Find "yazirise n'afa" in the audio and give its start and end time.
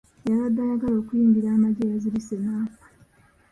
1.91-2.85